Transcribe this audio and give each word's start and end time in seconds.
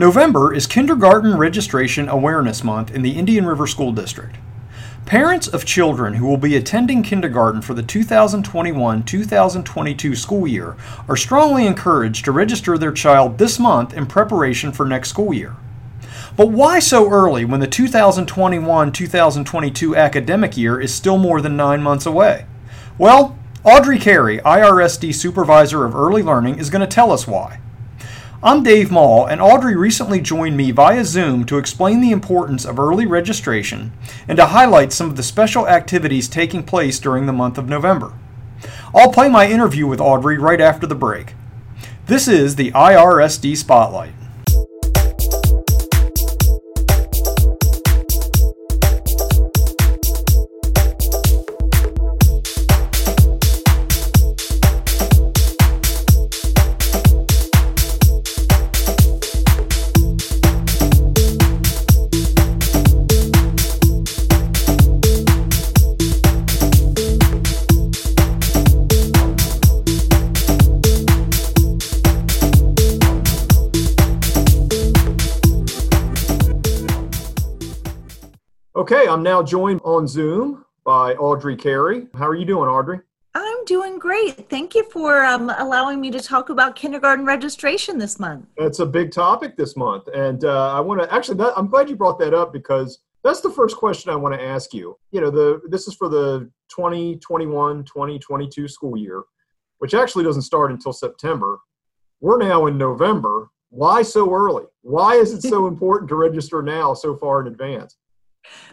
November 0.00 0.54
is 0.54 0.66
Kindergarten 0.66 1.36
Registration 1.36 2.08
Awareness 2.08 2.64
Month 2.64 2.90
in 2.90 3.02
the 3.02 3.18
Indian 3.18 3.44
River 3.44 3.66
School 3.66 3.92
District. 3.92 4.34
Parents 5.04 5.46
of 5.46 5.66
children 5.66 6.14
who 6.14 6.26
will 6.26 6.38
be 6.38 6.56
attending 6.56 7.02
kindergarten 7.02 7.60
for 7.60 7.74
the 7.74 7.82
2021 7.82 9.02
2022 9.02 10.16
school 10.16 10.48
year 10.48 10.74
are 11.06 11.18
strongly 11.18 11.66
encouraged 11.66 12.24
to 12.24 12.32
register 12.32 12.78
their 12.78 12.92
child 12.92 13.36
this 13.36 13.58
month 13.58 13.92
in 13.92 14.06
preparation 14.06 14.72
for 14.72 14.86
next 14.86 15.10
school 15.10 15.34
year. 15.34 15.54
But 16.34 16.48
why 16.48 16.78
so 16.78 17.10
early 17.10 17.44
when 17.44 17.60
the 17.60 17.66
2021 17.66 18.92
2022 18.92 19.96
academic 19.96 20.56
year 20.56 20.80
is 20.80 20.94
still 20.94 21.18
more 21.18 21.42
than 21.42 21.58
nine 21.58 21.82
months 21.82 22.06
away? 22.06 22.46
Well, 22.96 23.38
Audrey 23.64 23.98
Carey, 23.98 24.38
IRSD 24.38 25.14
Supervisor 25.14 25.84
of 25.84 25.94
Early 25.94 26.22
Learning, 26.22 26.58
is 26.58 26.70
going 26.70 26.80
to 26.80 26.86
tell 26.86 27.12
us 27.12 27.26
why. 27.26 27.60
I'm 28.42 28.62
Dave 28.62 28.90
Maull, 28.90 29.26
and 29.26 29.38
Audrey 29.38 29.76
recently 29.76 30.18
joined 30.18 30.56
me 30.56 30.70
via 30.70 31.04
Zoom 31.04 31.44
to 31.44 31.58
explain 31.58 32.00
the 32.00 32.10
importance 32.10 32.64
of 32.64 32.78
early 32.78 33.04
registration 33.04 33.92
and 34.26 34.38
to 34.38 34.46
highlight 34.46 34.94
some 34.94 35.10
of 35.10 35.16
the 35.16 35.22
special 35.22 35.68
activities 35.68 36.26
taking 36.26 36.62
place 36.62 36.98
during 36.98 37.26
the 37.26 37.34
month 37.34 37.58
of 37.58 37.68
November. 37.68 38.14
I'll 38.94 39.12
play 39.12 39.28
my 39.28 39.46
interview 39.46 39.86
with 39.86 40.00
Audrey 40.00 40.38
right 40.38 40.58
after 40.58 40.86
the 40.86 40.94
break. 40.94 41.34
This 42.06 42.26
is 42.26 42.56
the 42.56 42.72
IRSD 42.72 43.58
Spotlight. 43.58 44.14
I'm 79.10 79.24
now 79.24 79.42
joined 79.42 79.80
on 79.82 80.06
Zoom 80.06 80.64
by 80.84 81.14
Audrey 81.14 81.56
Carey. 81.56 82.06
How 82.14 82.28
are 82.28 82.36
you 82.36 82.44
doing, 82.44 82.70
Audrey? 82.70 83.00
I'm 83.34 83.64
doing 83.64 83.98
great. 83.98 84.48
Thank 84.48 84.76
you 84.76 84.84
for 84.84 85.24
um, 85.24 85.50
allowing 85.58 86.00
me 86.00 86.12
to 86.12 86.20
talk 86.20 86.48
about 86.48 86.76
kindergarten 86.76 87.26
registration 87.26 87.98
this 87.98 88.20
month. 88.20 88.46
It's 88.56 88.78
a 88.78 88.86
big 88.86 89.10
topic 89.10 89.56
this 89.56 89.76
month, 89.76 90.06
and 90.14 90.44
uh, 90.44 90.72
I 90.72 90.78
want 90.78 91.02
to 91.02 91.12
actually. 91.12 91.38
That, 91.38 91.54
I'm 91.56 91.66
glad 91.66 91.90
you 91.90 91.96
brought 91.96 92.20
that 92.20 92.34
up 92.34 92.52
because 92.52 93.00
that's 93.24 93.40
the 93.40 93.50
first 93.50 93.76
question 93.76 94.12
I 94.12 94.14
want 94.14 94.36
to 94.36 94.40
ask 94.40 94.72
you. 94.72 94.96
You 95.10 95.22
know, 95.22 95.30
the 95.30 95.60
this 95.68 95.88
is 95.88 95.94
for 95.94 96.08
the 96.08 96.48
2021 96.68 97.82
2022 97.82 98.68
school 98.68 98.96
year, 98.96 99.24
which 99.78 99.92
actually 99.92 100.22
doesn't 100.22 100.42
start 100.42 100.70
until 100.70 100.92
September. 100.92 101.58
We're 102.20 102.38
now 102.38 102.66
in 102.66 102.78
November. 102.78 103.50
Why 103.70 104.02
so 104.02 104.32
early? 104.32 104.66
Why 104.82 105.16
is 105.16 105.32
it 105.32 105.42
so 105.42 105.66
important 105.68 106.08
to 106.10 106.14
register 106.14 106.62
now 106.62 106.94
so 106.94 107.16
far 107.16 107.40
in 107.40 107.48
advance? 107.48 107.96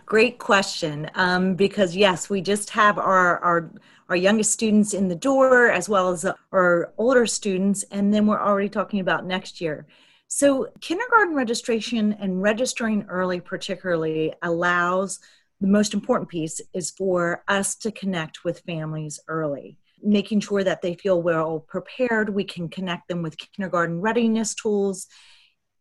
Great 0.05 0.39
question. 0.39 1.09
Um, 1.15 1.55
because 1.55 1.95
yes, 1.95 2.29
we 2.29 2.41
just 2.41 2.69
have 2.71 2.97
our, 2.97 3.39
our 3.39 3.71
our 4.09 4.15
youngest 4.15 4.51
students 4.51 4.93
in 4.93 5.09
the 5.09 5.15
door 5.15 5.69
as 5.69 5.89
well 5.89 6.09
as 6.09 6.25
our 6.53 6.93
older 6.97 7.25
students, 7.25 7.83
and 7.91 8.13
then 8.13 8.25
we're 8.25 8.41
already 8.41 8.69
talking 8.69 9.01
about 9.01 9.25
next 9.25 9.59
year. 9.59 9.85
So 10.29 10.67
kindergarten 10.79 11.35
registration 11.35 12.13
and 12.13 12.41
registering 12.41 13.05
early 13.09 13.41
particularly 13.41 14.33
allows 14.41 15.19
the 15.59 15.67
most 15.67 15.93
important 15.93 16.29
piece 16.29 16.61
is 16.73 16.91
for 16.91 17.43
us 17.47 17.75
to 17.75 17.91
connect 17.91 18.43
with 18.43 18.59
families 18.61 19.19
early 19.27 19.77
making 20.03 20.39
sure 20.39 20.63
that 20.63 20.81
they 20.81 20.93
feel 20.93 21.21
well 21.21 21.59
prepared 21.59 22.29
we 22.29 22.43
can 22.43 22.69
connect 22.69 23.07
them 23.07 23.23
with 23.23 23.37
kindergarten 23.37 23.99
readiness 23.99 24.53
tools 24.53 25.07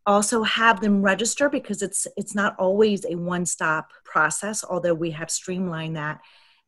also 0.06 0.42
have 0.42 0.80
them 0.80 1.02
register 1.02 1.48
because 1.48 1.82
it's 1.82 2.06
it's 2.16 2.34
not 2.34 2.54
always 2.58 3.04
a 3.04 3.16
one 3.16 3.44
stop 3.44 3.90
process 4.04 4.64
although 4.68 4.94
we 4.94 5.10
have 5.10 5.30
streamlined 5.30 5.96
that 5.96 6.20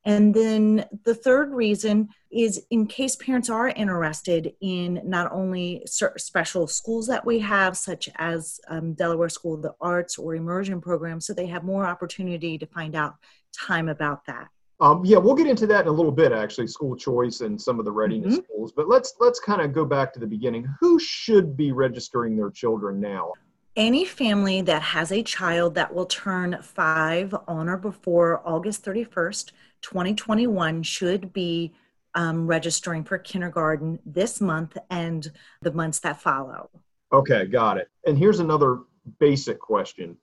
and 0.05 0.33
then 0.33 0.87
the 1.05 1.15
third 1.15 1.53
reason 1.53 2.09
is 2.31 2.65
in 2.71 2.87
case 2.87 3.17
parents 3.17 3.51
are 3.51 3.69
interested 3.69 4.53
in 4.61 5.03
not 5.05 5.31
only 5.33 5.83
special 5.87 6.67
schools 6.67 7.07
that 7.09 7.27
we 7.27 7.41
have, 7.41 7.77
such 7.77 8.09
as 8.17 8.61
um, 8.69 8.95
Delaware 8.95 9.29
School 9.29 9.55
of 9.55 9.63
the 9.63 9.75
Arts 9.81 10.17
or 10.17 10.35
immersion 10.35 10.81
programs, 10.81 11.27
so 11.27 11.35
they 11.35 11.47
have 11.47 11.65
more 11.65 11.85
opportunity 11.85 12.59
to 12.59 12.67
find 12.67 12.95
out 12.95 13.17
time 13.55 13.89
about 13.89 14.25
that. 14.27 14.49
Um, 14.81 15.05
yeah, 15.05 15.19
we'll 15.19 15.35
get 15.35 15.49
into 15.49 15.67
that 15.67 15.83
in 15.83 15.89
a 15.89 15.93
little 15.93 16.13
bit, 16.13 16.31
actually, 16.31 16.69
school 16.69 16.95
choice 16.95 17.41
and 17.41 17.61
some 17.61 17.79
of 17.79 17.85
the 17.85 17.91
readiness 17.91 18.35
mm-hmm. 18.35 18.45
schools. 18.45 18.73
But 18.73 18.89
let's 18.89 19.15
let's 19.19 19.41
kind 19.41 19.61
of 19.61 19.73
go 19.73 19.85
back 19.85 20.13
to 20.13 20.21
the 20.21 20.27
beginning. 20.27 20.69
Who 20.81 20.99
should 20.99 21.57
be 21.57 21.73
registering 21.73 22.37
their 22.37 22.51
children 22.51 23.01
now? 23.01 23.33
Any 23.75 24.05
family 24.05 24.63
that 24.63 24.83
has 24.83 25.13
a 25.13 25.23
child 25.23 25.75
that 25.75 25.93
will 25.93 26.07
turn 26.07 26.59
five 26.63 27.35
on 27.47 27.69
or 27.69 27.77
before 27.77 28.43
August 28.45 28.85
31st, 28.85 29.53
2021, 29.83 30.83
should 30.83 31.33
be 31.33 31.73
um, 32.15 32.47
registering 32.47 33.05
for 33.05 33.19
kindergarten 33.19 34.01
this 34.05 34.41
month 34.41 34.77
and 34.91 35.31
the 35.63 35.73
months 35.73 36.01
that 36.01 36.21
follow. 36.21 36.71
Okay, 37.13 37.47
got 37.47 37.79
it. 37.79 37.89
And 38.07 38.19
here's 38.19 38.41
another 38.41 38.81
basic 39.21 39.61
question 39.61 40.17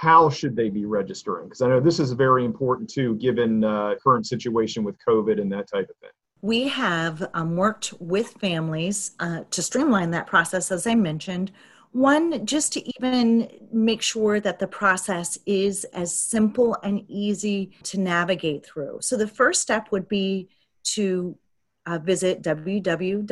how 0.00 0.30
should 0.30 0.56
they 0.56 0.70
be 0.70 0.86
registering? 0.86 1.44
Because 1.44 1.60
I 1.60 1.68
know 1.68 1.78
this 1.78 2.00
is 2.00 2.12
very 2.12 2.46
important 2.46 2.88
too, 2.88 3.16
given 3.16 3.62
uh, 3.62 3.96
current 4.02 4.26
situation 4.26 4.82
with 4.82 4.96
COVID 5.06 5.38
and 5.38 5.52
that 5.52 5.68
type 5.70 5.90
of 5.90 5.96
thing. 5.96 6.08
We 6.40 6.68
have 6.68 7.28
um, 7.34 7.54
worked 7.54 7.92
with 8.00 8.28
families 8.40 9.10
uh, 9.20 9.40
to 9.50 9.60
streamline 9.62 10.10
that 10.12 10.26
process, 10.26 10.72
as 10.72 10.86
I 10.86 10.94
mentioned. 10.94 11.52
One, 11.92 12.46
just 12.46 12.72
to 12.72 12.92
even 12.96 13.50
make 13.70 14.00
sure 14.00 14.40
that 14.40 14.58
the 14.58 14.66
process 14.66 15.38
is 15.44 15.84
as 15.92 16.16
simple 16.16 16.78
and 16.82 17.04
easy 17.06 17.72
to 17.82 18.00
navigate 18.00 18.64
through. 18.64 19.00
So, 19.02 19.18
the 19.18 19.28
first 19.28 19.60
step 19.60 19.92
would 19.92 20.08
be 20.08 20.48
to 20.94 21.36
uh, 21.84 21.98
visit 21.98 22.40
www.irsd.net. 22.40 23.26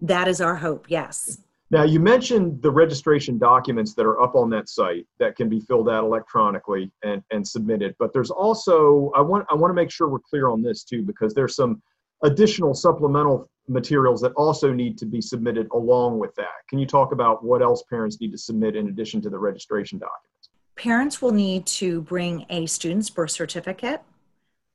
That 0.02 0.30
is 0.30 0.40
our 0.40 0.56
hope, 0.56 0.86
yes. 0.88 1.40
Now, 1.72 1.84
you 1.84 2.00
mentioned 2.00 2.62
the 2.62 2.72
registration 2.72 3.38
documents 3.38 3.94
that 3.96 4.06
are 4.06 4.22
up 4.22 4.36
on 4.36 4.50
that 4.52 4.70
site 4.70 5.06
that 5.20 5.36
can 5.36 5.50
be 5.50 5.60
filled 5.60 5.90
out 5.90 6.06
electronically 6.06 6.90
and, 7.04 7.22
and 7.32 7.46
submitted, 7.46 7.96
but 8.00 8.14
there's 8.14 8.32
also, 8.32 9.12
I 9.14 9.22
want, 9.22 9.46
I 9.52 9.56
want 9.56 9.72
to 9.72 9.76
make 9.76 9.92
sure 9.92 10.08
we're 10.08 10.20
clear 10.20 10.48
on 10.48 10.62
this 10.62 10.86
too, 10.86 11.04
because 11.04 11.34
there's 11.34 11.56
some 11.56 11.82
additional 12.24 12.74
supplemental 12.74 13.50
materials 13.68 14.22
that 14.22 14.34
also 14.34 14.74
need 14.74 14.98
to 14.98 15.06
be 15.06 15.22
submitted 15.22 15.68
along 15.72 16.20
with 16.20 16.34
that. 16.36 16.68
Can 16.68 16.80
you 16.80 16.86
talk 16.86 17.12
about 17.12 17.44
what 17.44 17.62
else 17.62 17.84
parents 17.90 18.20
need 18.20 18.32
to 18.32 18.38
submit 18.38 18.76
in 18.76 18.88
addition 18.88 19.22
to 19.22 19.30
the 19.30 19.38
registration 19.38 20.00
documents? 20.00 20.50
Parents 20.76 21.22
will 21.22 21.32
need 21.32 21.66
to 21.68 22.02
bring 22.02 22.46
a 22.50 22.66
student's 22.66 23.10
birth 23.10 23.32
certificate, 23.32 24.02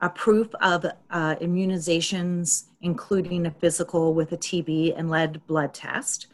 a 0.00 0.08
proof 0.08 0.54
of 0.62 0.86
uh, 1.10 1.34
immunizations, 1.36 2.66
including 2.82 3.46
a 3.46 3.50
physical 3.50 4.14
with 4.14 4.32
a 4.32 4.36
TB 4.36 4.94
and 4.96 5.10
lead 5.10 5.44
blood 5.46 5.74
test, 5.74 6.28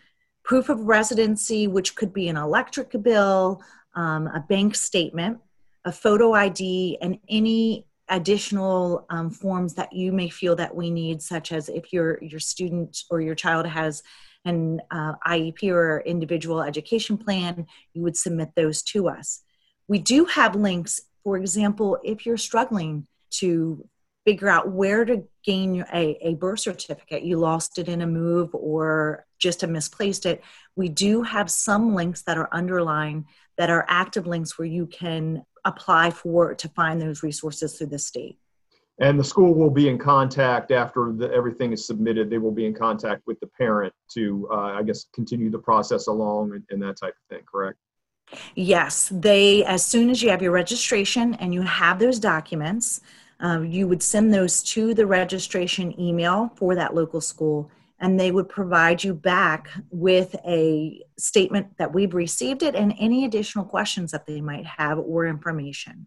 proof 0.45 0.69
of 0.69 0.81
residency, 0.81 1.67
which 1.67 1.97
could 1.97 2.13
be 2.13 2.29
an 2.29 2.37
electric 2.37 3.03
bill, 3.03 3.63
um, 3.95 4.27
a 4.29 4.41
bank 4.49 4.75
statement, 4.75 5.39
a 5.87 5.93
photo 5.93 6.35
ID, 6.35 6.99
and 7.01 7.19
any 7.29 7.87
additional 8.09 9.07
um, 9.11 9.31
forms 9.31 9.75
that 9.75 9.93
you 9.93 10.13
may 10.13 10.29
feel 10.29 10.57
that 10.57 10.75
we 10.75 10.91
need, 10.91 11.23
such 11.23 11.53
as 11.53 11.69
if 11.69 11.93
your 11.93 12.23
your 12.23 12.41
student 12.41 12.99
or 13.11 13.21
your 13.21 13.35
child 13.35 13.67
has 13.67 14.03
an 14.45 14.81
uh, 14.91 15.15
IEP 15.27 15.71
or 15.71 16.01
individual 16.01 16.63
education 16.63 17.17
plan, 17.17 17.67
you 17.95 18.03
would 18.03 18.17
submit 18.17 18.51
those 18.55 18.83
to 18.83 19.09
us. 19.09 19.43
We 19.89 19.99
do 19.99 20.27
have 20.27 20.55
links, 20.55 21.01
for 21.23 21.37
example, 21.37 21.99
if 22.05 22.27
you're 22.27 22.37
struggling 22.37 23.07
to 23.31 23.89
figure 24.27 24.49
out 24.49 24.71
where 24.71 25.05
to 25.05 25.25
gain 25.45 25.85
a, 25.93 26.19
a 26.21 26.35
birth 26.35 26.61
certificate, 26.61 27.23
you 27.23 27.39
lost 27.39 27.79
it 27.79 27.89
in 27.89 28.01
a 28.01 28.07
move 28.07 28.51
or 28.55 29.27
just 29.39 29.61
have 29.61 29.71
misplaced 29.71 30.25
it, 30.25 30.43
we 30.77 30.89
do 30.89 31.23
have 31.23 31.51
some 31.51 31.95
links 31.95 32.23
that 32.23 32.39
are 32.39 32.49
underlined 32.53 33.27
that 33.59 33.71
are 33.71 33.85
active 33.89 34.27
links 34.27 34.59
where 34.59 34.67
you 34.67 34.87
can 34.87 35.43
apply 35.65 36.11
for 36.11 36.55
to 36.55 36.69
find 36.69 37.01
those 37.01 37.23
resources 37.23 37.77
through 37.77 37.89
the 37.89 37.99
state. 37.99 38.39
And 39.01 39.19
the 39.19 39.25
school 39.25 39.55
will 39.55 39.71
be 39.71 39.89
in 39.89 39.99
contact 39.99 40.71
after 40.71 41.13
the, 41.13 41.33
everything 41.33 41.73
is 41.73 41.85
submitted. 41.85 42.31
They 42.31 42.39
will 42.39 42.53
be 42.53 42.67
in 42.67 42.75
contact 42.75 43.23
with 43.27 43.41
the 43.41 43.49
parent 43.49 43.93
to, 44.15 44.49
uh, 44.53 44.79
I 44.79 44.83
guess, 44.85 45.07
continue 45.13 45.51
the 45.51 45.59
process 45.59 46.07
along 46.07 46.53
and, 46.53 46.63
and 46.71 46.81
that 46.83 46.97
type 46.97 47.15
of 47.15 47.37
thing. 47.37 47.45
Correct? 47.51 47.77
Yes, 48.55 49.11
they. 49.13 49.65
As 49.65 49.85
soon 49.85 50.11
as 50.11 50.23
you 50.23 50.31
have 50.31 50.43
your 50.43 50.53
registration 50.53 51.35
and 51.35 51.53
you 51.53 51.63
have 51.63 51.99
those 51.99 52.21
documents, 52.21 53.01
um, 53.41 53.67
you 53.67 53.89
would 53.89 54.03
send 54.03 54.33
those 54.33 54.63
to 54.63 54.95
the 54.95 55.07
registration 55.07 55.99
email 56.01 56.53
for 56.55 56.75
that 56.77 56.95
local 56.95 57.21
school, 57.21 57.71
and 58.01 58.19
they 58.19 58.31
would 58.31 58.49
provide 58.49 59.03
you 59.03 59.15
back 59.15 59.69
with 59.91 60.35
a 60.47 61.03
statement 61.19 61.67
that 61.79 61.93
we've 61.93 62.15
received 62.15 62.63
it 62.63 62.75
and 62.75 62.95
any 62.99 63.25
additional 63.25 63.65
questions 63.65 64.11
that 64.11 64.27
they 64.27 64.41
might 64.41 64.67
have 64.67 64.99
or 64.99 65.27
information. 65.27 66.07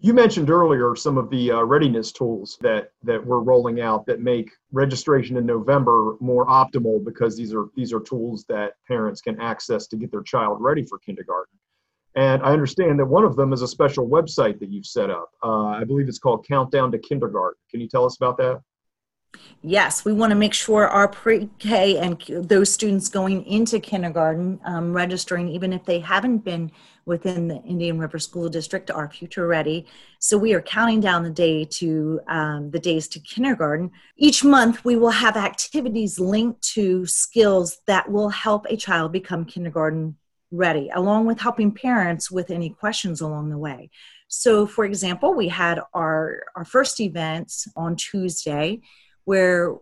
You 0.00 0.14
mentioned 0.14 0.48
earlier 0.48 0.94
some 0.94 1.18
of 1.18 1.28
the 1.28 1.50
uh, 1.50 1.62
readiness 1.62 2.12
tools 2.12 2.56
that 2.60 2.92
that 3.02 3.24
we're 3.24 3.40
rolling 3.40 3.80
out 3.80 4.06
that 4.06 4.20
make 4.20 4.52
registration 4.70 5.36
in 5.36 5.44
November 5.44 6.14
more 6.20 6.46
optimal 6.46 7.04
because 7.04 7.36
these 7.36 7.52
are 7.52 7.66
these 7.74 7.92
are 7.92 7.98
tools 7.98 8.44
that 8.48 8.74
parents 8.86 9.20
can 9.20 9.40
access 9.40 9.88
to 9.88 9.96
get 9.96 10.12
their 10.12 10.22
child 10.22 10.58
ready 10.60 10.84
for 10.84 10.98
kindergarten. 11.00 11.58
And 12.14 12.42
I 12.44 12.52
understand 12.52 12.98
that 13.00 13.06
one 13.06 13.24
of 13.24 13.34
them 13.34 13.52
is 13.52 13.62
a 13.62 13.68
special 13.68 14.08
website 14.08 14.60
that 14.60 14.70
you've 14.70 14.86
set 14.86 15.10
up. 15.10 15.30
Uh, 15.42 15.66
I 15.66 15.84
believe 15.84 16.08
it's 16.08 16.18
called 16.18 16.46
Countdown 16.46 16.92
to 16.92 16.98
Kindergarten. 16.98 17.58
Can 17.68 17.80
you 17.80 17.88
tell 17.88 18.04
us 18.04 18.16
about 18.16 18.36
that? 18.38 18.60
Yes, 19.62 20.04
we 20.04 20.12
want 20.12 20.30
to 20.30 20.36
make 20.36 20.54
sure 20.54 20.86
our 20.86 21.08
pre-K 21.08 21.98
and 21.98 22.22
those 22.48 22.72
students 22.72 23.08
going 23.08 23.44
into 23.44 23.80
kindergarten 23.80 24.60
um, 24.64 24.92
registering, 24.92 25.48
even 25.48 25.72
if 25.72 25.84
they 25.84 25.98
haven't 25.98 26.38
been 26.38 26.70
within 27.06 27.48
the 27.48 27.60
Indian 27.62 27.98
River 27.98 28.18
School 28.18 28.48
District, 28.48 28.90
are 28.90 29.10
future 29.10 29.46
ready. 29.46 29.86
So 30.20 30.38
we 30.38 30.54
are 30.54 30.62
counting 30.62 31.00
down 31.00 31.24
the 31.24 31.30
day 31.30 31.64
to 31.64 32.20
um, 32.28 32.70
the 32.70 32.78
days 32.78 33.08
to 33.08 33.20
kindergarten. 33.20 33.90
Each 34.16 34.44
month, 34.44 34.84
we 34.84 34.96
will 34.96 35.10
have 35.10 35.36
activities 35.36 36.20
linked 36.20 36.62
to 36.74 37.04
skills 37.06 37.78
that 37.86 38.10
will 38.10 38.28
help 38.28 38.64
a 38.68 38.76
child 38.76 39.12
become 39.12 39.44
kindergarten 39.44 40.16
ready, 40.50 40.88
along 40.94 41.26
with 41.26 41.40
helping 41.40 41.72
parents 41.72 42.30
with 42.30 42.50
any 42.50 42.70
questions 42.70 43.20
along 43.20 43.50
the 43.50 43.58
way. 43.58 43.90
So, 44.28 44.66
for 44.66 44.84
example, 44.84 45.34
we 45.34 45.48
had 45.48 45.80
our 45.92 46.44
our 46.54 46.64
first 46.64 47.00
events 47.00 47.66
on 47.76 47.96
Tuesday 47.96 48.80
where 49.28 49.74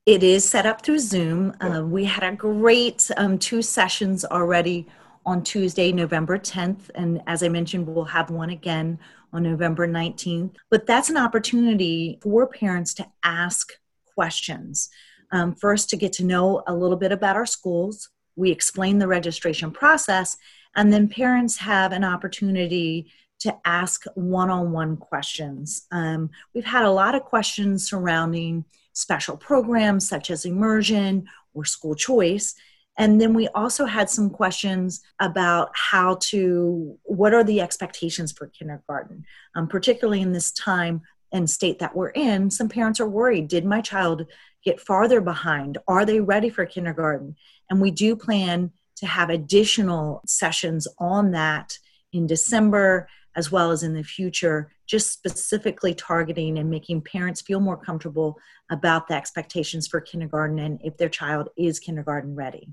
it 0.06 0.22
is 0.22 0.48
set 0.48 0.66
up 0.66 0.82
through 0.82 1.00
Zoom. 1.00 1.52
Uh, 1.60 1.82
we 1.84 2.04
had 2.04 2.22
a 2.22 2.34
great 2.34 3.10
um, 3.16 3.38
two 3.38 3.60
sessions 3.60 4.24
already 4.24 4.86
on 5.26 5.42
Tuesday, 5.42 5.90
November 5.90 6.38
10th. 6.38 6.90
And 6.94 7.20
as 7.26 7.42
I 7.42 7.48
mentioned, 7.48 7.88
we'll 7.88 8.04
have 8.04 8.30
one 8.30 8.50
again 8.50 9.00
on 9.32 9.42
November 9.42 9.88
19th. 9.88 10.54
But 10.70 10.86
that's 10.86 11.10
an 11.10 11.16
opportunity 11.16 12.20
for 12.22 12.46
parents 12.46 12.94
to 12.94 13.06
ask 13.24 13.72
questions. 14.14 14.88
Um, 15.32 15.56
first, 15.56 15.90
to 15.90 15.96
get 15.96 16.12
to 16.14 16.24
know 16.24 16.62
a 16.68 16.74
little 16.74 16.96
bit 16.96 17.10
about 17.10 17.34
our 17.34 17.44
schools. 17.44 18.08
We 18.36 18.52
explain 18.52 18.98
the 18.98 19.08
registration 19.08 19.72
process, 19.72 20.36
and 20.76 20.92
then 20.92 21.08
parents 21.08 21.56
have 21.56 21.90
an 21.90 22.04
opportunity 22.04 23.10
to 23.40 23.56
ask 23.64 24.04
one 24.14 24.50
on 24.50 24.70
one 24.70 24.96
questions. 24.96 25.86
Um, 25.90 26.30
we've 26.54 26.64
had 26.64 26.84
a 26.84 26.90
lot 26.90 27.16
of 27.16 27.24
questions 27.24 27.88
surrounding 27.88 28.64
special 28.96 29.36
programs 29.36 30.08
such 30.08 30.30
as 30.30 30.46
immersion 30.46 31.28
or 31.52 31.66
school 31.66 31.94
choice. 31.94 32.54
And 32.98 33.20
then 33.20 33.34
we 33.34 33.46
also 33.48 33.84
had 33.84 34.08
some 34.08 34.30
questions 34.30 35.02
about 35.20 35.70
how 35.74 36.16
to, 36.22 36.98
what 37.04 37.34
are 37.34 37.44
the 37.44 37.60
expectations 37.60 38.32
for 38.32 38.46
kindergarten, 38.46 39.26
um, 39.54 39.68
particularly 39.68 40.22
in 40.22 40.32
this 40.32 40.50
time 40.50 41.02
and 41.30 41.48
state 41.48 41.78
that 41.80 41.94
we're 41.94 42.08
in. 42.08 42.50
Some 42.50 42.70
parents 42.70 42.98
are 42.98 43.08
worried 43.08 43.48
did 43.48 43.66
my 43.66 43.82
child 43.82 44.26
get 44.64 44.80
farther 44.80 45.20
behind? 45.20 45.76
Are 45.86 46.06
they 46.06 46.20
ready 46.20 46.48
for 46.48 46.64
kindergarten? 46.64 47.36
And 47.68 47.82
we 47.82 47.90
do 47.90 48.16
plan 48.16 48.72
to 48.96 49.06
have 49.06 49.28
additional 49.28 50.22
sessions 50.26 50.88
on 50.98 51.32
that 51.32 51.78
in 52.14 52.26
December 52.26 53.08
as 53.36 53.52
well 53.52 53.70
as 53.70 53.82
in 53.82 53.94
the 53.94 54.02
future, 54.02 54.72
just 54.86 55.12
specifically 55.12 55.94
targeting 55.94 56.58
and 56.58 56.68
making 56.68 57.02
parents 57.02 57.42
feel 57.42 57.60
more 57.60 57.76
comfortable 57.76 58.38
about 58.70 59.06
the 59.06 59.14
expectations 59.14 59.86
for 59.86 60.00
kindergarten 60.00 60.58
and 60.58 60.80
if 60.82 60.96
their 60.96 61.08
child 61.08 61.50
is 61.56 61.78
kindergarten 61.78 62.34
ready. 62.34 62.68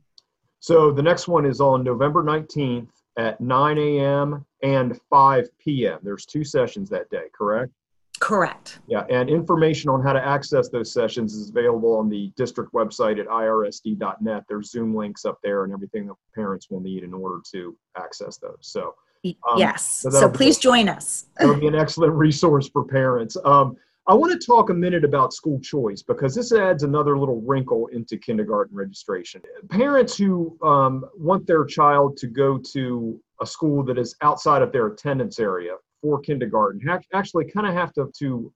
So 0.59 0.91
the 0.91 1.03
next 1.03 1.27
one 1.27 1.45
is 1.45 1.59
on 1.59 1.83
November 1.83 2.23
19th 2.23 2.87
at 3.17 3.39
9 3.41 3.77
a.m. 3.77 4.45
and 4.63 4.99
5 5.09 5.49
p.m. 5.59 5.99
There's 6.01 6.25
two 6.25 6.45
sessions 6.45 6.89
that 6.89 7.09
day, 7.09 7.25
correct? 7.37 7.71
Correct. 8.19 8.79
Yeah, 8.87 9.03
and 9.09 9.29
information 9.29 9.89
on 9.89 10.01
how 10.01 10.13
to 10.13 10.25
access 10.25 10.69
those 10.69 10.93
sessions 10.93 11.33
is 11.33 11.49
available 11.49 11.97
on 11.97 12.07
the 12.07 12.31
district 12.37 12.71
website 12.71 13.19
at 13.19 13.27
irsd.net. 13.27 14.43
There's 14.47 14.71
Zoom 14.71 14.95
links 14.95 15.25
up 15.25 15.39
there 15.43 15.65
and 15.65 15.73
everything 15.73 16.07
that 16.07 16.15
parents 16.33 16.69
will 16.69 16.79
need 16.79 17.03
in 17.03 17.13
order 17.13 17.41
to 17.51 17.75
access 17.97 18.37
those. 18.37 18.59
So 18.61 18.95
um, 19.25 19.57
yes. 19.57 19.99
So, 20.01 20.09
so 20.09 20.29
please 20.29 20.57
join 20.57 20.89
us. 20.89 21.25
that 21.39 21.47
would 21.47 21.59
be 21.59 21.67
an 21.67 21.75
excellent 21.75 22.13
resource 22.13 22.67
for 22.67 22.83
parents. 22.83 23.37
Um, 23.43 23.77
I 24.05 24.13
want 24.13 24.39
to 24.39 24.45
talk 24.45 24.69
a 24.69 24.73
minute 24.73 25.05
about 25.05 25.33
school 25.33 25.61
choice 25.61 26.01
because 26.01 26.35
this 26.35 26.51
adds 26.51 26.83
another 26.83 27.17
little 27.17 27.39
wrinkle 27.41 27.87
into 27.87 28.17
kindergarten 28.17 28.75
registration. 28.75 29.41
Parents 29.69 30.17
who 30.17 30.57
um, 30.61 31.05
want 31.17 31.47
their 31.47 31.63
child 31.63 32.17
to 32.17 32.27
go 32.27 32.57
to 32.73 33.21
a 33.41 33.45
school 33.45 33.81
that 33.85 33.97
is 33.97 34.15
outside 34.21 34.61
of 34.61 34.73
their 34.73 34.87
attendance 34.87 35.39
area 35.39 35.75
for 36.01 36.19
kindergarten 36.19 36.81
actually 37.13 37.45
kind 37.45 37.65
of 37.65 37.73
have 37.73 37.93
to, 37.93 38.11
to 38.19 38.51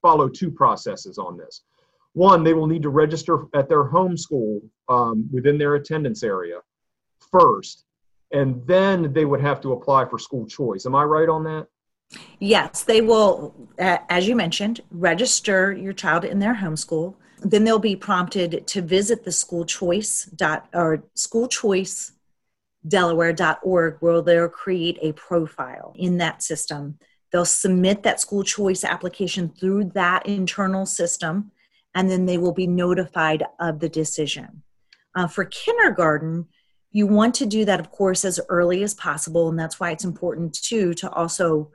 follow 0.00 0.30
two 0.30 0.50
processes 0.50 1.18
on 1.18 1.36
this. 1.36 1.62
One, 2.14 2.42
they 2.42 2.54
will 2.54 2.66
need 2.66 2.82
to 2.82 2.88
register 2.88 3.44
at 3.54 3.68
their 3.68 3.84
home 3.84 4.16
school 4.16 4.62
um, 4.88 5.28
within 5.30 5.58
their 5.58 5.74
attendance 5.74 6.22
area 6.22 6.60
first, 7.30 7.84
and 8.32 8.66
then 8.66 9.12
they 9.12 9.24
would 9.24 9.40
have 9.40 9.60
to 9.62 9.72
apply 9.72 10.06
for 10.06 10.18
school 10.18 10.46
choice. 10.46 10.86
Am 10.86 10.94
I 10.94 11.04
right 11.04 11.28
on 11.28 11.44
that? 11.44 11.66
Yes, 12.38 12.82
they 12.82 13.00
will, 13.00 13.54
as 13.78 14.26
you 14.26 14.34
mentioned, 14.34 14.80
register 14.90 15.72
your 15.72 15.92
child 15.92 16.24
in 16.24 16.38
their 16.38 16.54
homeschool. 16.54 17.14
Then 17.42 17.64
they'll 17.64 17.78
be 17.78 17.96
prompted 17.96 18.66
to 18.66 18.82
visit 18.82 19.24
the 19.24 19.32
school 19.32 19.64
choice 19.64 20.24
dot 20.24 20.68
or 20.74 21.04
school 21.14 21.48
choice 21.48 22.12
delaware.org 22.86 23.96
where 24.00 24.22
they'll 24.22 24.48
create 24.48 24.98
a 25.02 25.12
profile 25.12 25.94
in 25.96 26.18
that 26.18 26.42
system. 26.42 26.98
They'll 27.32 27.44
submit 27.44 28.02
that 28.02 28.20
school 28.20 28.42
choice 28.42 28.84
application 28.84 29.50
through 29.50 29.92
that 29.94 30.26
internal 30.26 30.86
system, 30.86 31.52
and 31.94 32.10
then 32.10 32.26
they 32.26 32.38
will 32.38 32.52
be 32.52 32.66
notified 32.66 33.44
of 33.60 33.80
the 33.80 33.88
decision. 33.88 34.62
Uh, 35.14 35.26
for 35.26 35.44
kindergarten, 35.44 36.48
you 36.92 37.06
want 37.06 37.34
to 37.36 37.46
do 37.46 37.64
that, 37.64 37.80
of 37.80 37.90
course, 37.90 38.24
as 38.24 38.40
early 38.48 38.82
as 38.82 38.94
possible, 38.94 39.48
and 39.48 39.58
that's 39.58 39.78
why 39.78 39.90
it's 39.90 40.04
important 40.04 40.54
too 40.54 40.94
to 40.94 41.10
also 41.10 41.70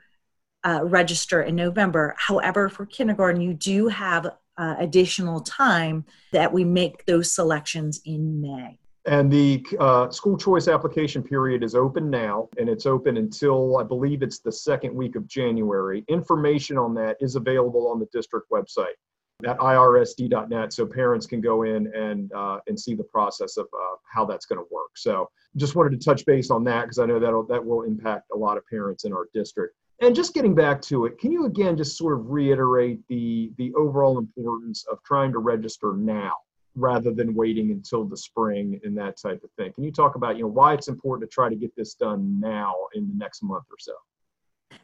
uh, 0.63 0.81
register 0.83 1.41
in 1.41 1.55
November. 1.55 2.15
However, 2.17 2.69
for 2.69 2.85
kindergarten, 2.85 3.41
you 3.41 3.53
do 3.53 3.87
have 3.87 4.27
uh, 4.57 4.75
additional 4.79 5.41
time 5.41 6.05
that 6.31 6.51
we 6.51 6.63
make 6.63 7.05
those 7.05 7.31
selections 7.31 8.01
in 8.05 8.41
May. 8.41 8.79
And 9.05 9.31
the 9.31 9.63
uh, 9.79 10.09
school 10.09 10.35
choice 10.35 10.67
application 10.67 11.21
period 11.21 11.63
is 11.63 11.75
open 11.75 12.09
now, 12.09 12.49
and 12.57 12.67
it's 12.67 12.87
open 12.87 13.17
until 13.17 13.77
I 13.77 13.83
believe 13.83 14.23
it's 14.23 14.39
the 14.39 14.51
second 14.51 14.95
week 14.95 15.15
of 15.15 15.27
January. 15.27 16.03
Information 16.07 16.77
on 16.77 16.95
that 16.95 17.17
is 17.19 17.35
available 17.35 17.87
on 17.87 17.99
the 17.99 18.07
district 18.11 18.49
website 18.49 18.95
at 19.43 19.57
irsd.net, 19.57 20.71
so 20.71 20.85
parents 20.85 21.25
can 21.25 21.41
go 21.41 21.63
in 21.63 21.93
and 21.93 22.31
uh, 22.33 22.59
and 22.67 22.79
see 22.79 22.95
the 22.95 23.03
process 23.03 23.57
of 23.57 23.65
uh, 23.73 23.95
how 24.11 24.25
that's 24.25 24.45
going 24.45 24.59
to 24.59 24.67
work. 24.71 24.91
So, 24.95 25.29
just 25.57 25.75
wanted 25.75 25.99
to 25.99 26.03
touch 26.05 26.25
base 26.25 26.49
on 26.51 26.63
that 26.65 26.83
because 26.83 26.99
I 26.99 27.05
know 27.05 27.19
that 27.19 27.47
that 27.49 27.65
will 27.65 27.83
impact 27.83 28.27
a 28.33 28.37
lot 28.37 28.57
of 28.57 28.63
parents 28.67 29.03
in 29.03 29.11
our 29.11 29.27
district. 29.33 29.75
And 30.01 30.15
just 30.15 30.33
getting 30.33 30.55
back 30.55 30.81
to 30.83 31.05
it, 31.05 31.19
can 31.19 31.31
you 31.31 31.45
again 31.45 31.75
just 31.77 31.97
sort 31.97 32.17
of 32.17 32.29
reiterate 32.29 32.99
the 33.09 33.51
the 33.57 33.73
overall 33.73 34.17
importance 34.17 34.85
of 34.89 35.03
trying 35.03 35.31
to 35.33 35.39
register 35.39 35.93
now 35.97 36.33
rather 36.77 37.13
than 37.13 37.33
waiting 37.33 37.71
until 37.71 38.03
the 38.03 38.17
spring 38.17 38.79
and 38.83 38.97
that 38.97 39.17
type 39.17 39.43
of 39.43 39.51
thing? 39.57 39.73
Can 39.73 39.83
you 39.83 39.91
talk 39.91 40.15
about 40.15 40.37
you 40.37 40.43
know 40.43 40.49
why 40.49 40.73
it's 40.73 40.87
important 40.87 41.29
to 41.29 41.33
try 41.33 41.49
to 41.49 41.55
get 41.55 41.75
this 41.75 41.93
done 41.93 42.39
now 42.39 42.73
in 42.93 43.07
the 43.09 43.15
next 43.15 43.43
month 43.43 43.65
or 43.69 43.77
so? 43.79 43.93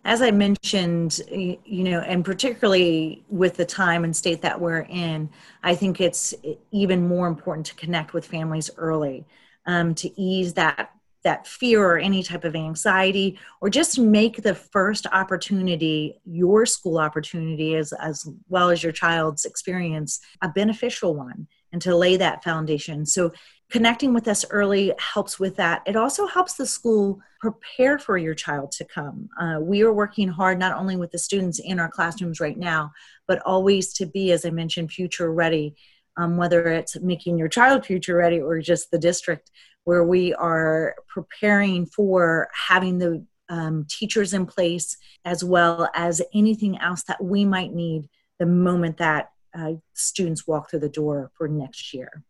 As 0.04 0.22
I 0.22 0.32
mentioned, 0.32 1.22
you 1.30 1.84
know, 1.84 2.00
and 2.00 2.26
particularly 2.26 3.24
with 3.30 3.56
the 3.56 3.66
time 3.66 4.04
and 4.04 4.16
state 4.16 4.42
that 4.42 4.60
we're 4.60 4.82
in, 4.90 5.30
I 5.64 5.76
think 5.76 6.02
it's 6.02 6.34
even 6.72 7.08
more 7.08 7.28
important 7.28 7.68
to 7.68 7.76
connect 7.76 8.14
with 8.14 8.26
families 8.26 8.70
early 8.78 9.26
um, 9.66 9.94
to 9.96 10.22
ease 10.22 10.54
that 10.56 10.92
that 11.24 11.46
fear 11.46 11.86
or 11.86 12.00
any 12.00 12.24
type 12.24 12.44
of 12.44 12.56
anxiety 12.56 13.38
or 13.62 13.70
just 13.70 14.00
make 14.00 14.42
the 14.42 14.56
first 14.56 15.06
opportunity 15.12 16.20
your 16.26 16.66
school 16.66 16.98
opportunity 16.98 17.76
as 17.76 17.94
as 17.94 18.28
well 18.50 18.72
as 18.72 18.82
your 18.82 18.92
child's 18.92 19.46
experience 19.46 20.20
a 20.42 20.50
beneficial 20.50 21.14
one 21.16 21.48
and 21.72 21.82
to 21.82 21.96
lay 21.96 22.18
that 22.18 22.44
foundation. 22.44 23.06
So 23.06 23.32
connecting 23.72 24.14
with 24.14 24.28
us 24.28 24.46
early 24.50 24.94
helps 25.00 25.40
with 25.40 25.56
that 25.56 25.82
it 25.86 25.96
also 25.96 26.28
helps 26.28 26.54
the 26.54 26.66
school 26.66 27.20
prepare 27.40 27.98
for 27.98 28.18
your 28.18 28.36
child 28.36 28.72
to 28.72 28.86
come 28.86 29.30
uh, 29.40 29.58
we 29.60 29.82
are 29.82 29.94
working 29.94 30.28
hard 30.28 30.60
not 30.60 30.78
only 30.78 30.96
with 30.96 31.12
the 31.12 31.18
students 31.18 31.60
in 31.60 31.80
our 31.80 31.90
classrooms 31.90 32.40
right 32.40 32.58
now 32.58 32.92
but 33.28 33.42
always 33.46 33.94
to 33.94 34.06
be 34.06 34.32
as 34.32 34.46
i 34.46 34.50
mentioned 34.50 34.92
future 34.92 35.32
ready 35.32 35.76
um, 36.18 36.38
whether 36.38 36.68
it's 36.68 37.00
making 37.00 37.38
your 37.38 37.48
child 37.48 37.86
future 37.86 38.16
ready 38.16 38.40
or 38.40 38.60
just 38.60 38.92
the 38.92 39.00
district 39.00 39.50
where 39.84 40.04
we 40.04 40.34
are 40.36 40.96
preparing 41.08 41.86
for 41.86 42.50
having 42.54 43.00
the 43.00 43.26
um, 43.50 43.86
teachers 43.90 44.34
in 44.34 44.46
place 44.46 44.98
as 45.26 45.44
well 45.44 45.90
as 45.94 46.22
anything 46.34 46.78
else 46.80 47.04
that 47.04 47.24
we 47.24 47.46
might 47.46 47.74
need 47.74 48.08
the 48.40 48.46
moment 48.46 48.98
that 48.98 49.32
uh, 49.58 49.74
students 49.94 50.48
walk 50.48 50.70
through 50.70 50.80
the 50.80 50.90
door 50.90 51.30
for 51.38 51.48
next 51.48 51.94
year. 51.94 52.24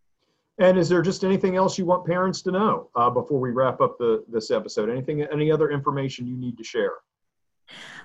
And 0.62 0.78
is 0.78 0.88
there 0.88 1.02
just 1.02 1.24
anything 1.24 1.56
else 1.56 1.80
you 1.80 1.86
want 1.86 2.06
parents 2.06 2.44
to 2.44 2.52
know 2.52 2.90
uh, 2.96 3.10
before 3.10 3.40
we 3.40 3.50
wrap 3.50 3.82
up 3.82 3.98
the, 3.98 4.24
this 4.32 4.52
episode? 4.52 4.92
Anything, 4.92 5.24
any 5.24 5.52
other 5.52 5.72
information 5.72 6.28
you 6.28 6.38
need 6.38 6.56
to 6.60 6.64
share? 6.64 6.94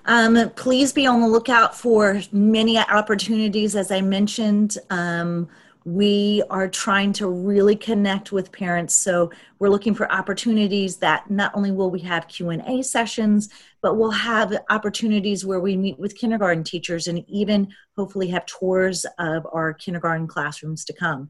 Um, 0.05 0.49
please 0.55 0.91
be 0.91 1.05
on 1.05 1.21
the 1.21 1.27
lookout 1.27 1.77
for 1.77 2.19
many 2.31 2.79
opportunities, 2.79 3.75
as 3.75 3.91
I 3.91 4.01
mentioned. 4.01 4.79
Um, 4.89 5.47
we 5.85 6.41
are 6.49 6.67
trying 6.67 7.13
to 7.13 7.29
really 7.29 7.75
connect 7.75 8.33
with 8.33 8.51
parents 8.51 8.93
so 8.93 9.31
we're 9.57 9.69
looking 9.69 9.95
for 9.95 10.11
opportunities 10.11 10.97
that 10.97 11.31
not 11.31 11.49
only 11.55 11.71
will 11.71 11.89
we 11.89 12.01
have 12.01 12.27
q&a 12.27 12.81
sessions 12.81 13.47
but 13.81 13.95
we'll 13.95 14.11
have 14.11 14.53
opportunities 14.69 15.45
where 15.45 15.61
we 15.61 15.77
meet 15.77 15.97
with 15.97 16.17
kindergarten 16.17 16.61
teachers 16.61 17.07
and 17.07 17.23
even 17.29 17.65
hopefully 17.95 18.27
have 18.27 18.45
tours 18.45 19.05
of 19.17 19.47
our 19.53 19.73
kindergarten 19.73 20.27
classrooms 20.27 20.83
to 20.83 20.91
come 20.91 21.29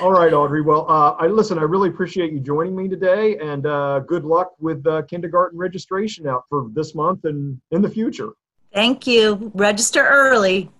all 0.00 0.12
right 0.12 0.32
audrey 0.32 0.62
well 0.62 0.88
uh, 0.88 1.12
i 1.18 1.26
listen 1.26 1.58
i 1.58 1.62
really 1.62 1.88
appreciate 1.88 2.32
you 2.32 2.40
joining 2.40 2.74
me 2.74 2.88
today 2.88 3.36
and 3.38 3.66
uh, 3.66 3.98
good 4.00 4.24
luck 4.24 4.52
with 4.60 4.86
uh, 4.86 5.02
kindergarten 5.02 5.58
registration 5.58 6.26
out 6.26 6.44
for 6.48 6.68
this 6.72 6.94
month 6.94 7.24
and 7.24 7.60
in 7.70 7.82
the 7.82 7.90
future 7.90 8.30
thank 8.72 9.06
you 9.06 9.50
register 9.54 10.06
early 10.06 10.70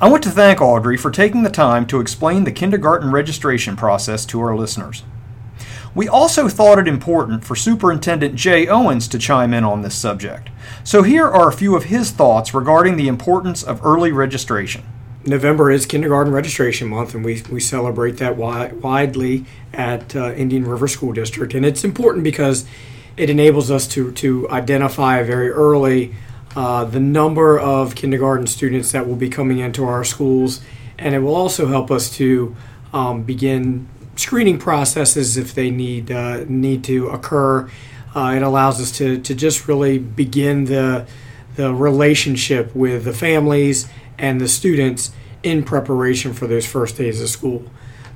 I 0.00 0.08
want 0.08 0.24
to 0.24 0.30
thank 0.30 0.60
Audrey 0.60 0.96
for 0.96 1.12
taking 1.12 1.44
the 1.44 1.48
time 1.48 1.86
to 1.86 2.00
explain 2.00 2.42
the 2.42 2.50
kindergarten 2.50 3.12
registration 3.12 3.76
process 3.76 4.26
to 4.26 4.40
our 4.40 4.56
listeners. 4.56 5.04
We 5.94 6.08
also 6.08 6.48
thought 6.48 6.78
it 6.78 6.88
important 6.88 7.44
for 7.44 7.54
Superintendent 7.54 8.34
Jay 8.34 8.66
Owens 8.66 9.06
to 9.08 9.18
chime 9.18 9.54
in 9.54 9.62
on 9.62 9.82
this 9.82 9.94
subject. 9.94 10.48
So 10.82 11.02
here 11.02 11.28
are 11.28 11.48
a 11.48 11.52
few 11.52 11.76
of 11.76 11.84
his 11.84 12.10
thoughts 12.10 12.52
regarding 12.54 12.96
the 12.96 13.08
importance 13.08 13.62
of 13.62 13.84
early 13.84 14.10
registration. 14.10 14.82
November 15.24 15.70
is 15.70 15.86
kindergarten 15.86 16.32
registration 16.32 16.88
month, 16.88 17.14
and 17.14 17.24
we, 17.24 17.42
we 17.50 17.60
celebrate 17.60 18.18
that 18.18 18.36
wi- 18.36 18.72
widely 18.72 19.44
at 19.72 20.16
uh, 20.16 20.32
Indian 20.32 20.64
River 20.66 20.88
School 20.88 21.12
District. 21.12 21.54
And 21.54 21.64
it's 21.64 21.84
important 21.84 22.24
because 22.24 22.64
it 23.16 23.30
enables 23.30 23.70
us 23.70 23.86
to, 23.88 24.10
to 24.12 24.48
identify 24.50 25.22
very 25.22 25.50
early 25.50 26.14
uh, 26.56 26.84
the 26.84 27.00
number 27.00 27.58
of 27.58 27.94
kindergarten 27.94 28.46
students 28.46 28.92
that 28.92 29.06
will 29.06 29.16
be 29.16 29.28
coming 29.28 29.58
into 29.58 29.84
our 29.84 30.04
schools, 30.04 30.60
and 30.98 31.14
it 31.14 31.20
will 31.20 31.36
also 31.36 31.66
help 31.66 31.90
us 31.90 32.14
to 32.16 32.54
um, 32.92 33.22
begin 33.22 33.88
screening 34.16 34.58
processes 34.58 35.36
if 35.36 35.54
they 35.54 35.70
need 35.70 36.10
uh, 36.10 36.44
need 36.46 36.84
to 36.84 37.08
occur. 37.08 37.70
Uh, 38.14 38.34
it 38.36 38.42
allows 38.42 38.80
us 38.80 38.92
to, 38.92 39.18
to 39.18 39.34
just 39.34 39.66
really 39.66 39.98
begin 39.98 40.66
the 40.66 41.06
the 41.56 41.72
relationship 41.72 42.74
with 42.74 43.04
the 43.04 43.12
families 43.12 43.88
and 44.22 44.40
the 44.40 44.48
students 44.48 45.12
in 45.42 45.62
preparation 45.62 46.32
for 46.32 46.46
those 46.46 46.66
first 46.66 46.96
days 46.96 47.20
of 47.20 47.28
school. 47.28 47.62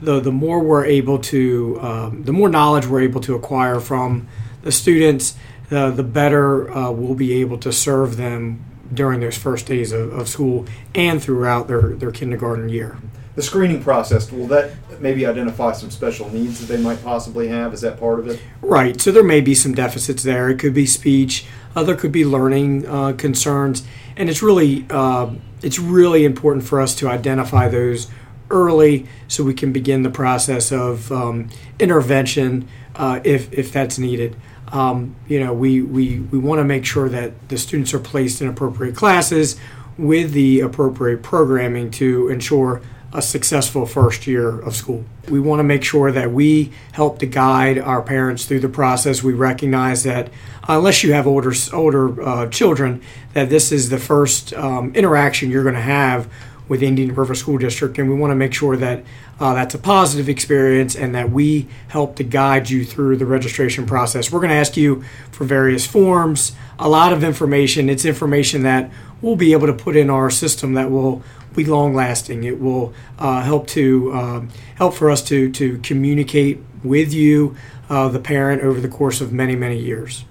The 0.00 0.20
the 0.20 0.32
more 0.32 0.60
we're 0.60 0.86
able 0.86 1.18
to, 1.18 1.78
um, 1.82 2.22
the 2.22 2.32
more 2.32 2.48
knowledge 2.48 2.86
we're 2.86 3.02
able 3.02 3.20
to 3.22 3.34
acquire 3.34 3.80
from 3.80 4.28
the 4.62 4.72
students 4.72 5.36
uh, 5.70 5.90
the 5.90 6.02
better 6.02 6.70
uh, 6.70 6.90
we'll 6.90 7.14
be 7.14 7.40
able 7.40 7.58
to 7.58 7.72
serve 7.72 8.16
them 8.16 8.64
during 8.92 9.20
those 9.20 9.36
first 9.36 9.66
days 9.66 9.92
of, 9.92 10.12
of, 10.12 10.28
school 10.28 10.64
and 10.94 11.20
throughout 11.20 11.66
their, 11.66 11.96
their 11.96 12.12
kindergarten 12.12 12.68
year. 12.68 12.96
The 13.34 13.42
screening 13.42 13.82
process, 13.82 14.30
will 14.30 14.46
that 14.46 14.74
maybe 15.00 15.26
identify 15.26 15.72
some 15.72 15.90
special 15.90 16.30
needs 16.30 16.60
that 16.60 16.72
they 16.72 16.80
might 16.80 17.02
possibly 17.02 17.48
have? 17.48 17.74
Is 17.74 17.80
that 17.80 17.98
part 17.98 18.20
of 18.20 18.28
it? 18.28 18.40
Right. 18.62 19.00
So 19.00 19.10
there 19.10 19.24
may 19.24 19.40
be 19.40 19.54
some 19.54 19.74
deficits 19.74 20.22
there. 20.22 20.48
It 20.48 20.58
could 20.58 20.72
be 20.72 20.86
speech, 20.86 21.46
uh, 21.74 21.82
there 21.82 21.96
could 21.96 22.12
be 22.12 22.24
learning 22.24 22.86
uh, 22.86 23.12
concerns. 23.12 23.82
And 24.16 24.30
it's 24.30 24.42
really, 24.42 24.86
uh, 24.88 25.30
it's 25.66 25.80
really 25.80 26.24
important 26.24 26.64
for 26.64 26.80
us 26.80 26.94
to 26.94 27.08
identify 27.08 27.66
those 27.66 28.06
early 28.50 29.04
so 29.26 29.42
we 29.42 29.52
can 29.52 29.72
begin 29.72 30.04
the 30.04 30.10
process 30.10 30.70
of 30.70 31.10
um, 31.10 31.48
intervention 31.80 32.68
uh, 32.94 33.18
if, 33.24 33.52
if 33.52 33.72
that's 33.72 33.98
needed. 33.98 34.36
Um, 34.68 35.16
you 35.26 35.40
know, 35.40 35.52
we, 35.52 35.82
we, 35.82 36.20
we 36.20 36.38
want 36.38 36.60
to 36.60 36.64
make 36.64 36.84
sure 36.84 37.08
that 37.08 37.48
the 37.48 37.58
students 37.58 37.92
are 37.92 37.98
placed 37.98 38.40
in 38.40 38.46
appropriate 38.46 38.94
classes 38.94 39.58
with 39.98 40.30
the 40.34 40.60
appropriate 40.60 41.24
programming 41.24 41.90
to 41.92 42.28
ensure 42.28 42.80
a 43.16 43.22
successful 43.22 43.86
first 43.86 44.26
year 44.26 44.60
of 44.60 44.76
school. 44.76 45.02
We 45.30 45.40
want 45.40 45.60
to 45.60 45.64
make 45.64 45.82
sure 45.82 46.12
that 46.12 46.30
we 46.32 46.70
help 46.92 47.18
to 47.20 47.26
guide 47.26 47.78
our 47.78 48.02
parents 48.02 48.44
through 48.44 48.60
the 48.60 48.68
process. 48.68 49.22
We 49.22 49.32
recognize 49.32 50.02
that 50.02 50.28
unless 50.68 51.02
you 51.02 51.14
have 51.14 51.26
older 51.26 51.54
older 51.72 52.22
uh, 52.22 52.46
children, 52.48 53.02
that 53.32 53.48
this 53.48 53.72
is 53.72 53.88
the 53.88 53.98
first 53.98 54.52
um, 54.52 54.94
interaction 54.94 55.50
you're 55.50 55.62
going 55.62 55.74
to 55.74 55.80
have 55.80 56.30
with 56.68 56.82
Indian 56.82 57.14
River 57.14 57.34
School 57.34 57.58
District, 57.58 57.96
and 57.98 58.08
we 58.10 58.16
want 58.16 58.32
to 58.32 58.34
make 58.34 58.52
sure 58.52 58.76
that 58.76 59.04
uh, 59.38 59.54
that's 59.54 59.74
a 59.74 59.78
positive 59.78 60.28
experience 60.28 60.96
and 60.96 61.14
that 61.14 61.30
we 61.30 61.68
help 61.88 62.16
to 62.16 62.24
guide 62.24 62.68
you 62.68 62.84
through 62.84 63.16
the 63.16 63.26
registration 63.26 63.86
process. 63.86 64.32
We're 64.32 64.40
going 64.40 64.50
to 64.50 64.56
ask 64.56 64.76
you 64.76 65.02
for 65.30 65.44
various 65.44 65.86
forms, 65.86 66.52
a 66.78 66.88
lot 66.88 67.12
of 67.12 67.22
information. 67.22 67.88
It's 67.88 68.04
information 68.04 68.62
that 68.64 68.90
we'll 69.22 69.36
be 69.36 69.52
able 69.52 69.68
to 69.68 69.72
put 69.72 69.96
in 69.96 70.10
our 70.10 70.30
system 70.30 70.74
that 70.74 70.90
will 70.90 71.22
be 71.56 71.64
long 71.64 71.94
lasting. 71.94 72.44
It 72.44 72.60
will 72.60 72.92
uh, 73.18 73.42
help 73.42 73.66
to 73.68 74.12
um, 74.12 74.48
help 74.76 74.94
for 74.94 75.10
us 75.10 75.22
to 75.24 75.50
to 75.52 75.78
communicate 75.78 76.60
with 76.84 77.12
you, 77.12 77.56
uh, 77.88 78.08
the 78.08 78.20
parent, 78.20 78.62
over 78.62 78.80
the 78.80 78.88
course 78.88 79.20
of 79.20 79.32
many 79.32 79.56
many 79.56 79.78
years. 79.78 80.24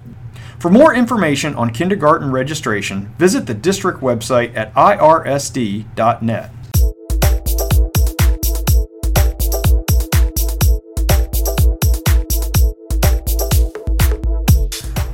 For 0.58 0.70
more 0.70 0.94
information 0.94 1.54
on 1.54 1.70
kindergarten 1.70 2.30
registration, 2.30 3.14
visit 3.18 3.46
the 3.46 3.54
district 3.54 4.00
website 4.00 4.56
at 4.56 4.72
irsd.net. 4.74 6.50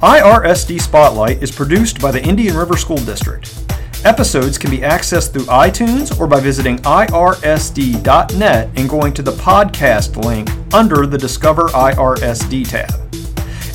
IRSD 0.02 0.81
Spotlight 0.81 1.42
is 1.45 1.52
produced 1.52 2.00
by 2.00 2.11
the 2.11 2.21
Indian 2.25 2.57
River 2.57 2.76
School 2.76 2.97
District. 2.97 3.72
Episodes 4.04 4.59
can 4.59 4.68
be 4.68 4.78
accessed 4.78 5.32
through 5.32 5.44
iTunes 5.44 6.18
or 6.18 6.26
by 6.26 6.40
visiting 6.40 6.78
irsd.net 6.78 8.71
and 8.75 8.88
going 8.88 9.14
to 9.14 9.23
the 9.23 9.30
podcast 9.30 10.16
link 10.25 10.50
under 10.75 11.06
the 11.06 11.16
Discover 11.16 11.68
IRSD 11.68 12.68
tab. 12.68 12.90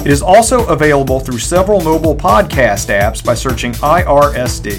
It 0.01 0.12
is 0.12 0.22
also 0.22 0.67
available 0.67 1.22
through 1.22 1.39
several 1.39 1.79
mobile 1.79 2.13
podcast 2.13 2.89
apps 2.89 3.24
by 3.24 3.36
searching 3.36 3.72
IRSD. 3.74 4.74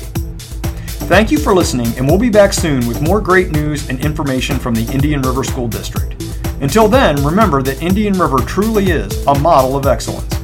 Thank 1.08 1.30
you 1.30 1.38
for 1.38 1.54
listening, 1.54 1.96
and 1.96 2.06
we'll 2.06 2.18
be 2.18 2.28
back 2.28 2.52
soon 2.52 2.86
with 2.86 3.00
more 3.00 3.22
great 3.22 3.50
news 3.50 3.88
and 3.88 4.04
information 4.04 4.58
from 4.58 4.74
the 4.74 4.84
Indian 4.92 5.22
River 5.22 5.44
School 5.44 5.66
District. 5.66 6.22
Until 6.60 6.88
then, 6.88 7.24
remember 7.24 7.62
that 7.62 7.82
Indian 7.82 8.12
River 8.12 8.38
truly 8.40 8.90
is 8.90 9.26
a 9.26 9.38
model 9.38 9.76
of 9.76 9.86
excellence. 9.86 10.37